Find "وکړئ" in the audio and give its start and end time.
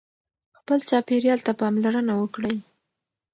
2.17-2.55